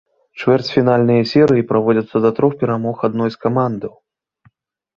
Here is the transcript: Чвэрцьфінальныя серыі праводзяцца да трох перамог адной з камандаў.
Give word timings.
Чвэрцьфінальныя 0.43 1.27
серыі 1.31 1.67
праводзяцца 1.73 2.23
да 2.25 2.33
трох 2.41 2.57
перамог 2.65 3.07
адной 3.11 3.29
з 3.39 3.43
камандаў. 3.47 3.93